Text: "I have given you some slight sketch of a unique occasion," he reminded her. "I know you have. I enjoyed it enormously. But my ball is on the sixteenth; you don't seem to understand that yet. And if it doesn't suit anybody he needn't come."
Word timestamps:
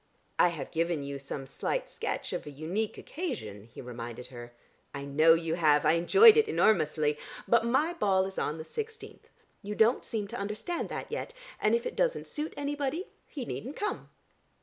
"I 0.39 0.47
have 0.47 0.71
given 0.71 1.03
you 1.03 1.19
some 1.19 1.45
slight 1.45 1.87
sketch 1.87 2.33
of 2.33 2.47
a 2.47 2.49
unique 2.49 2.97
occasion," 2.97 3.65
he 3.65 3.81
reminded 3.81 4.25
her. 4.33 4.51
"I 4.95 5.05
know 5.05 5.35
you 5.35 5.53
have. 5.53 5.85
I 5.85 5.91
enjoyed 5.91 6.37
it 6.37 6.47
enormously. 6.47 7.19
But 7.47 7.65
my 7.65 7.93
ball 7.93 8.25
is 8.25 8.39
on 8.39 8.57
the 8.57 8.65
sixteenth; 8.65 9.29
you 9.61 9.75
don't 9.75 10.03
seem 10.03 10.25
to 10.29 10.39
understand 10.39 10.89
that 10.89 11.11
yet. 11.11 11.35
And 11.59 11.75
if 11.75 11.85
it 11.85 11.95
doesn't 11.95 12.25
suit 12.25 12.51
anybody 12.57 13.09
he 13.27 13.45
needn't 13.45 13.75
come." 13.75 14.09